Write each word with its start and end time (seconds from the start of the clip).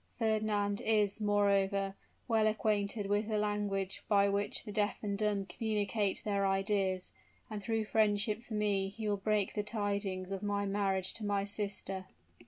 Fernand 0.17 0.81
is, 0.83 1.21
moreover, 1.21 1.93
well 2.27 2.47
acquainted 2.47 3.05
with 3.05 3.27
the 3.27 3.37
language 3.37 4.01
by 4.07 4.27
which 4.29 4.63
the 4.63 4.71
deaf 4.71 4.97
and 5.03 5.15
dumb 5.15 5.45
communicate 5.45 6.23
their 6.25 6.43
ideas; 6.47 7.11
and 7.51 7.61
through 7.63 7.85
friendship 7.85 8.41
for 8.41 8.55
me 8.55 8.89
he 8.89 9.07
will 9.07 9.15
break 9.15 9.53
the 9.53 9.61
tidings 9.61 10.31
of 10.31 10.41
my 10.41 10.65
marriage 10.65 11.13
to 11.13 11.23
my 11.23 11.45
sister." 11.45 12.07